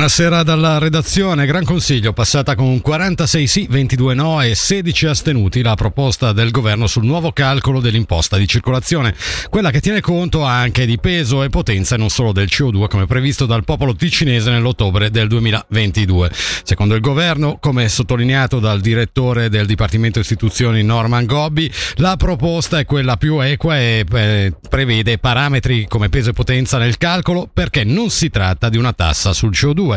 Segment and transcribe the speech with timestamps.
[0.00, 1.44] Buonasera dalla redazione.
[1.44, 6.86] Gran Consiglio passata con 46 sì, 22 no e 16 astenuti la proposta del governo
[6.86, 9.14] sul nuovo calcolo dell'imposta di circolazione,
[9.50, 13.04] quella che tiene conto anche di peso e potenza e non solo del CO2 come
[13.04, 16.30] previsto dal popolo ticinese nell'ottobre del 2022.
[16.62, 22.86] Secondo il governo, come sottolineato dal direttore del Dipartimento Istituzioni Norman Gobbi, la proposta è
[22.86, 28.08] quella più equa e eh, prevede parametri come peso e potenza nel calcolo perché non
[28.08, 29.88] si tratta di una tassa sul CO2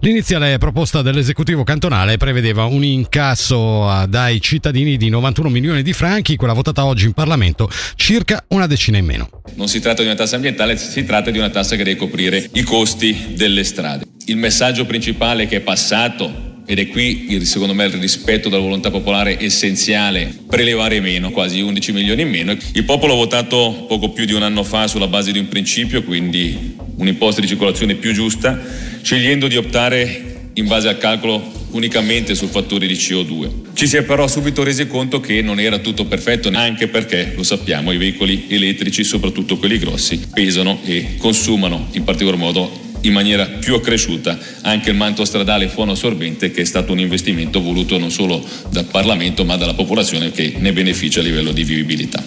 [0.00, 6.52] L'iniziale proposta dell'esecutivo cantonale prevedeva un incasso dai cittadini di 91 milioni di franchi, quella
[6.52, 9.28] votata oggi in Parlamento circa una decina in meno.
[9.54, 12.48] Non si tratta di una tassa ambientale, si tratta di una tassa che deve coprire
[12.52, 14.04] i costi delle strade.
[14.26, 18.92] Il messaggio principale che è passato ed è qui secondo me il rispetto della volontà
[18.92, 22.56] popolare essenziale, prelevare meno, quasi 11 milioni in meno.
[22.74, 26.04] Il popolo ha votato poco più di un anno fa sulla base di un principio,
[26.04, 28.56] quindi un'imposta di circolazione più giusta,
[29.02, 33.72] scegliendo di optare in base al calcolo unicamente sul fattore di CO2.
[33.72, 37.42] Ci si è però subito resi conto che non era tutto perfetto, anche perché, lo
[37.42, 43.46] sappiamo, i veicoli elettrici, soprattutto quelli grossi, pesano e consumano in particolar modo in maniera
[43.46, 48.10] più accresciuta anche il manto stradale fono assorbente che è stato un investimento voluto non
[48.10, 52.24] solo dal Parlamento ma dalla popolazione che ne beneficia a livello di vivibilità.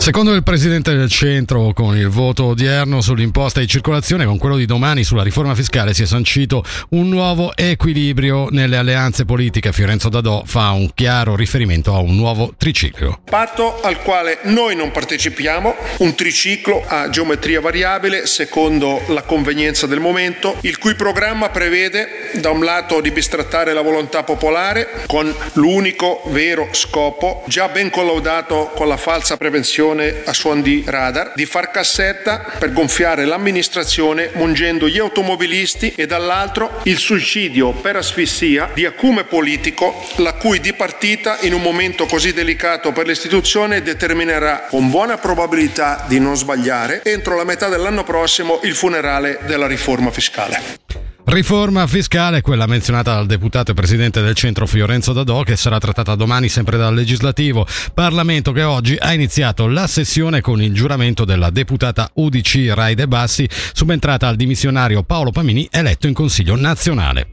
[0.00, 4.64] Secondo il presidente del centro, con il voto odierno sull'imposta di circolazione, con quello di
[4.64, 9.72] domani sulla riforma fiscale, si è sancito un nuovo equilibrio nelle alleanze politiche.
[9.72, 13.20] Fiorenzo Dadò fa un chiaro riferimento a un nuovo triciclo.
[13.28, 20.00] Patto al quale noi non partecipiamo, un triciclo a geometria variabile secondo la convenienza del
[20.00, 26.22] momento, il cui programma prevede da un lato di bistrattare la volontà popolare con l'unico
[26.28, 31.46] vero scopo, già ben collaudato con la falsa prevenzione operazione a suon di radar, di
[31.46, 38.84] far cassetta per gonfiare l'amministrazione mungendo gli automobilisti e dall'altro il suicidio per asfissia di
[38.84, 45.16] acume politico la cui dipartita in un momento così delicato per l'istituzione determinerà con buona
[45.16, 50.97] probabilità di non sbagliare entro la metà dell'anno prossimo il funerale della riforma fiscale.
[51.30, 56.14] Riforma fiscale, quella menzionata dal deputato e presidente del centro Fiorenzo Dadò, che sarà trattata
[56.14, 57.66] domani sempre dal legislativo.
[57.92, 63.46] Parlamento che oggi ha iniziato la sessione con il giuramento della deputata UDC Raide Bassi,
[63.74, 67.28] subentrata al dimissionario Paolo Pamini, eletto in Consiglio nazionale.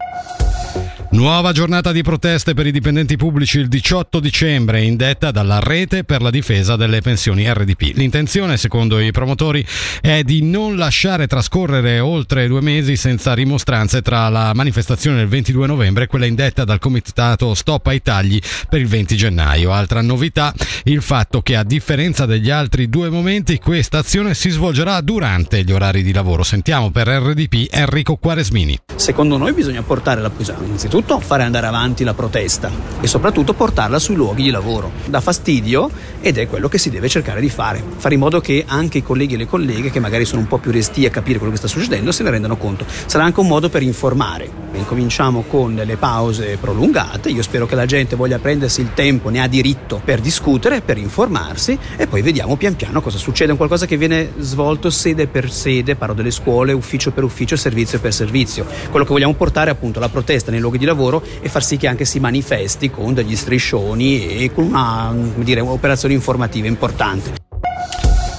[1.16, 6.22] Nuova giornata di proteste per i dipendenti pubblici il 18 dicembre, indetta dalla Rete per
[6.22, 7.96] la difesa delle pensioni RDP.
[7.96, 9.66] L'intenzione, secondo i promotori,
[10.02, 15.66] è di non lasciare trascorrere oltre due mesi senza rimostranze tra la manifestazione del 22
[15.68, 18.38] novembre e quella indetta dal comitato Stop ai tagli
[18.68, 19.72] per il 20 gennaio.
[19.72, 20.54] Altra novità,
[20.84, 25.72] il fatto che a differenza degli altri due momenti, questa azione si svolgerà durante gli
[25.72, 26.44] orari di lavoro.
[26.44, 28.78] Sentiamo per RDP Enrico Quaresmini.
[28.98, 30.30] Secondo noi bisogna portare la
[30.66, 34.92] innanzitutto innanzitutto fare andare avanti la protesta e soprattutto portarla sui luoghi di lavoro.
[35.06, 35.90] Dà fastidio
[36.20, 39.04] ed è quello che si deve cercare di fare, fare in modo che anche i
[39.04, 41.60] colleghi e le colleghe che magari sono un po' più resti a capire quello che
[41.60, 42.86] sta succedendo se ne rendano conto.
[43.06, 44.64] Sarà anche un modo per informare.
[44.74, 49.42] Incominciamo con le pause prolungate, io spero che la gente voglia prendersi il tempo, ne
[49.42, 53.86] ha diritto per discutere, per informarsi e poi vediamo pian piano cosa succede, un qualcosa
[53.86, 58.66] che viene svolto sede per sede, parlo delle scuole, ufficio per ufficio, servizio per servizio.
[58.90, 61.64] Quello che vogliamo portare è appunto la protesta nei luoghi di lavoro lavoro e far
[61.64, 67.45] sì che anche si manifesti con degli striscioni e con una dire, un'operazione informativa importante.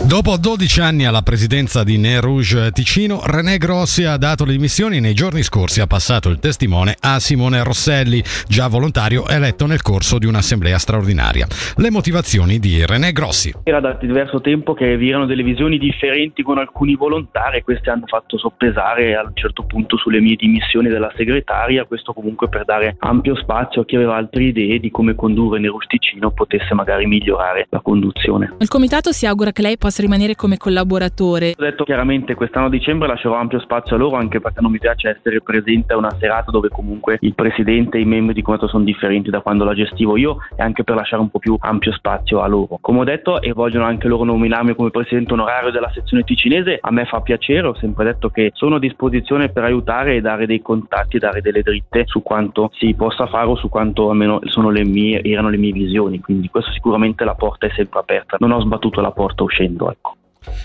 [0.06, 4.98] Dopo 12 anni alla presidenza di Ne Rouge Ticino, René Grossi ha dato le dimissioni
[4.98, 9.82] e nei giorni scorsi ha passato il testimone a Simone Rosselli, già volontario eletto nel
[9.82, 11.48] corso di un'assemblea straordinaria.
[11.78, 13.52] Le motivazioni di René Grossi.
[13.64, 17.88] Era da diverso tempo che vi erano delle visioni differenti con alcuni volontari e questi
[17.90, 22.64] hanno fatto soppesare a un certo punto sulle mie dimissioni della segretaria, questo comunque per
[22.64, 26.74] dare ampio spazio a chi aveva altre idee di come condurre Ne Rouge Ticino potesse
[26.74, 28.54] magari migliorare la conduzione.
[28.60, 31.54] Il comitato si augura che lei possa possa rimanere come collaboratore?
[31.56, 34.78] Ho detto chiaramente quest'anno a dicembre lascerò ampio spazio a loro anche perché non mi
[34.78, 38.68] piace essere presente a una serata dove comunque il presidente e i membri di comitato
[38.68, 41.92] sono differenti da quando la gestivo io e anche per lasciare un po' più ampio
[41.92, 42.78] spazio a loro.
[42.80, 46.90] Come ho detto e vogliono anche loro nominarmi come presidente onorario della sezione ticinese, a
[46.90, 50.60] me fa piacere, ho sempre detto che sono a disposizione per aiutare e dare dei
[50.60, 55.22] contatti, dare delle dritte su quanto si possa fare o su quanto almeno le mie,
[55.22, 59.00] erano le mie visioni, quindi questo sicuramente la porta è sempre aperta, non ho sbattuto
[59.00, 60.16] la porta uscendo ecco.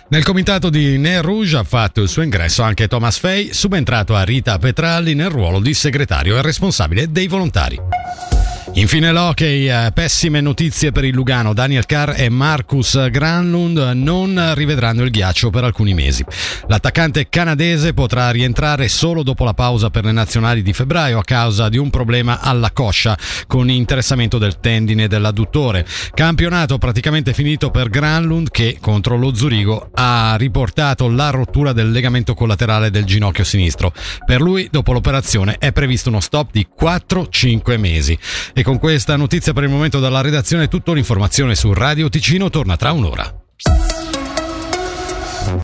[0.09, 4.23] Nel comitato di Ne Rouge ha fatto il suo ingresso anche Thomas Fay, subentrato a
[4.23, 7.79] Rita Petralli nel ruolo di segretario e responsabile dei volontari.
[8.75, 11.53] Infine l'hockey, eh, pessime notizie per il Lugano.
[11.53, 16.23] Daniel Carr e Marcus Granlund non rivedranno il ghiaccio per alcuni mesi.
[16.67, 21.67] L'attaccante canadese potrà rientrare solo dopo la pausa per le nazionali di febbraio a causa
[21.67, 25.85] di un problema alla coscia con interessamento del tendine dell'adduttore.
[26.13, 32.33] Campionato praticamente finito per Granlund che contro lo Zurigo ha riportato la rottura del legamento
[32.33, 33.91] collaterale del ginocchio sinistro.
[34.25, 38.17] Per lui dopo l'operazione è previsto uno stop di 4-5 mesi.
[38.53, 42.75] E con questa notizia per il momento dalla redazione tutto l'informazione su Radio Ticino torna
[42.77, 43.40] tra un'ora.